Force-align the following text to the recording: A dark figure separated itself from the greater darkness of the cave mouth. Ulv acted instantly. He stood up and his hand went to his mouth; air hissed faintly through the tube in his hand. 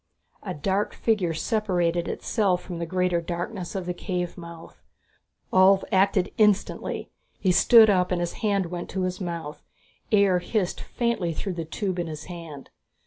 A 0.41 0.55
dark 0.55 0.95
figure 0.95 1.35
separated 1.35 2.07
itself 2.07 2.63
from 2.63 2.79
the 2.79 2.87
greater 2.87 3.21
darkness 3.21 3.75
of 3.75 3.85
the 3.85 3.93
cave 3.93 4.35
mouth. 4.35 4.81
Ulv 5.53 5.83
acted 5.91 6.31
instantly. 6.39 7.11
He 7.39 7.51
stood 7.51 7.87
up 7.87 8.11
and 8.11 8.19
his 8.19 8.33
hand 8.41 8.65
went 8.71 8.89
to 8.89 9.03
his 9.03 9.21
mouth; 9.21 9.61
air 10.11 10.39
hissed 10.39 10.81
faintly 10.81 11.33
through 11.33 11.53
the 11.53 11.65
tube 11.65 11.99
in 11.99 12.07
his 12.07 12.23
hand. 12.23 12.71